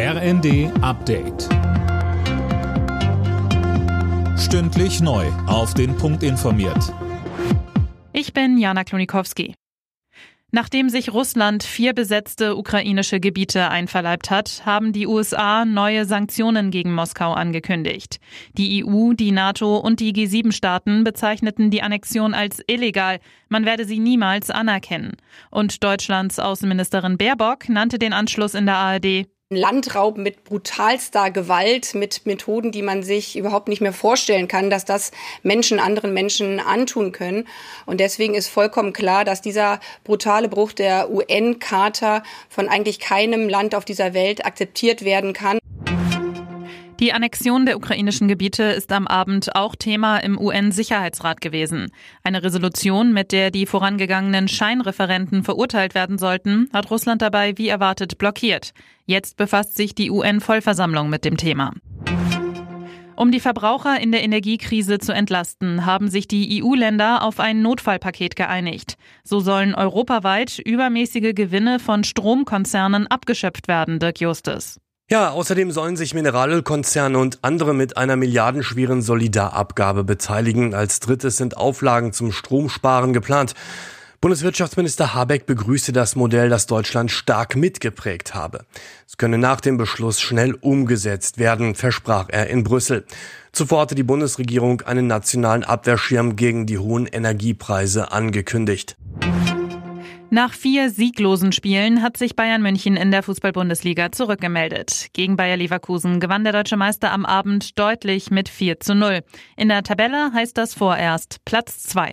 RND 0.00 0.70
Update. 0.80 1.48
Stündlich 4.38 5.00
neu. 5.00 5.26
Auf 5.48 5.74
den 5.74 5.96
Punkt 5.96 6.22
informiert. 6.22 6.94
Ich 8.12 8.32
bin 8.32 8.58
Jana 8.58 8.84
Klonikowski. 8.84 9.56
Nachdem 10.52 10.88
sich 10.88 11.12
Russland 11.12 11.64
vier 11.64 11.94
besetzte 11.94 12.54
ukrainische 12.54 13.18
Gebiete 13.18 13.70
einverleibt 13.70 14.30
hat, 14.30 14.62
haben 14.64 14.92
die 14.92 15.08
USA 15.08 15.64
neue 15.64 16.04
Sanktionen 16.04 16.70
gegen 16.70 16.94
Moskau 16.94 17.32
angekündigt. 17.32 18.20
Die 18.52 18.84
EU, 18.84 19.14
die 19.14 19.32
NATO 19.32 19.78
und 19.78 19.98
die 19.98 20.12
G7-Staaten 20.12 21.02
bezeichneten 21.02 21.72
die 21.72 21.82
Annexion 21.82 22.34
als 22.34 22.62
illegal. 22.68 23.18
Man 23.48 23.64
werde 23.64 23.84
sie 23.84 23.98
niemals 23.98 24.48
anerkennen. 24.48 25.16
Und 25.50 25.82
Deutschlands 25.82 26.38
Außenministerin 26.38 27.18
Baerbock 27.18 27.68
nannte 27.68 27.98
den 27.98 28.12
Anschluss 28.12 28.54
in 28.54 28.66
der 28.66 28.76
ARD 28.76 29.26
Landraub 29.50 30.18
mit 30.18 30.44
brutalster 30.44 31.30
Gewalt, 31.30 31.94
mit 31.94 32.26
Methoden, 32.26 32.70
die 32.70 32.82
man 32.82 33.02
sich 33.02 33.34
überhaupt 33.34 33.68
nicht 33.68 33.80
mehr 33.80 33.94
vorstellen 33.94 34.46
kann, 34.46 34.68
dass 34.68 34.84
das 34.84 35.10
Menschen 35.42 35.80
anderen 35.80 36.12
Menschen 36.12 36.60
antun 36.60 37.12
können. 37.12 37.48
Und 37.86 37.98
deswegen 37.98 38.34
ist 38.34 38.48
vollkommen 38.48 38.92
klar, 38.92 39.24
dass 39.24 39.40
dieser 39.40 39.80
brutale 40.04 40.50
Bruch 40.50 40.72
der 40.72 41.10
UN-Charta 41.10 42.24
von 42.50 42.68
eigentlich 42.68 43.00
keinem 43.00 43.48
Land 43.48 43.74
auf 43.74 43.86
dieser 43.86 44.12
Welt 44.12 44.44
akzeptiert 44.44 45.02
werden 45.02 45.32
kann. 45.32 45.58
Die 47.00 47.12
Annexion 47.12 47.64
der 47.64 47.76
ukrainischen 47.76 48.26
Gebiete 48.26 48.64
ist 48.64 48.90
am 48.90 49.06
Abend 49.06 49.54
auch 49.54 49.76
Thema 49.76 50.18
im 50.18 50.36
UN-Sicherheitsrat 50.36 51.40
gewesen. 51.40 51.92
Eine 52.24 52.42
Resolution, 52.42 53.12
mit 53.12 53.30
der 53.30 53.52
die 53.52 53.66
vorangegangenen 53.66 54.48
Scheinreferenten 54.48 55.44
verurteilt 55.44 55.94
werden 55.94 56.18
sollten, 56.18 56.68
hat 56.72 56.90
Russland 56.90 57.22
dabei 57.22 57.56
wie 57.56 57.68
erwartet 57.68 58.18
blockiert. 58.18 58.72
Jetzt 59.06 59.36
befasst 59.36 59.76
sich 59.76 59.94
die 59.94 60.10
UN-Vollversammlung 60.10 61.08
mit 61.08 61.24
dem 61.24 61.36
Thema. 61.36 61.72
Um 63.14 63.30
die 63.30 63.40
Verbraucher 63.40 64.00
in 64.00 64.10
der 64.10 64.24
Energiekrise 64.24 64.98
zu 64.98 65.12
entlasten, 65.12 65.86
haben 65.86 66.08
sich 66.08 66.26
die 66.26 66.62
EU-Länder 66.62 67.22
auf 67.22 67.38
ein 67.38 67.62
Notfallpaket 67.62 68.34
geeinigt. 68.34 68.96
So 69.22 69.38
sollen 69.38 69.76
europaweit 69.76 70.58
übermäßige 70.58 71.32
Gewinne 71.34 71.78
von 71.78 72.02
Stromkonzernen 72.02 73.06
abgeschöpft 73.06 73.68
werden, 73.68 74.00
Dirk 74.00 74.20
Justus. 74.20 74.80
Ja, 75.10 75.30
außerdem 75.30 75.70
sollen 75.70 75.96
sich 75.96 76.12
Mineralölkonzerne 76.12 77.16
und 77.16 77.38
andere 77.40 77.72
mit 77.72 77.96
einer 77.96 78.16
milliardenschweren 78.16 79.00
Solidarabgabe 79.00 80.04
beteiligen. 80.04 80.74
Als 80.74 81.00
drittes 81.00 81.38
sind 81.38 81.56
Auflagen 81.56 82.12
zum 82.12 82.30
Stromsparen 82.30 83.14
geplant. 83.14 83.54
Bundeswirtschaftsminister 84.20 85.14
Habeck 85.14 85.46
begrüßte 85.46 85.92
das 85.92 86.14
Modell, 86.14 86.50
das 86.50 86.66
Deutschland 86.66 87.10
stark 87.10 87.56
mitgeprägt 87.56 88.34
habe. 88.34 88.66
Es 89.06 89.16
könne 89.16 89.38
nach 89.38 89.62
dem 89.62 89.78
Beschluss 89.78 90.20
schnell 90.20 90.52
umgesetzt 90.52 91.38
werden, 91.38 91.74
versprach 91.74 92.26
er 92.28 92.48
in 92.48 92.62
Brüssel. 92.62 93.06
Zuvor 93.52 93.80
hatte 93.80 93.94
die 93.94 94.02
Bundesregierung 94.02 94.82
einen 94.82 95.06
nationalen 95.06 95.64
Abwehrschirm 95.64 96.36
gegen 96.36 96.66
die 96.66 96.76
hohen 96.76 97.06
Energiepreise 97.06 98.12
angekündigt. 98.12 98.97
Nach 100.30 100.52
vier 100.52 100.90
sieglosen 100.90 101.52
Spielen 101.52 102.02
hat 102.02 102.18
sich 102.18 102.36
Bayern 102.36 102.60
München 102.60 102.96
in 102.96 103.10
der 103.10 103.22
Fußball-Bundesliga 103.22 104.12
zurückgemeldet. 104.12 105.08
Gegen 105.14 105.36
Bayer 105.36 105.56
Leverkusen 105.56 106.20
gewann 106.20 106.44
der 106.44 106.52
deutsche 106.52 106.76
Meister 106.76 107.12
am 107.12 107.24
Abend 107.24 107.78
deutlich 107.78 108.30
mit 108.30 108.50
4 108.50 108.78
zu 108.80 108.94
0. 108.94 109.22
In 109.56 109.68
der 109.68 109.82
Tabelle 109.82 110.30
heißt 110.34 110.58
das 110.58 110.74
vorerst 110.74 111.38
Platz 111.46 111.82
2. 111.84 112.12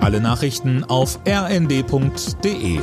Alle 0.00 0.20
Nachrichten 0.20 0.84
auf 0.84 1.20
rnd.de 1.28 2.80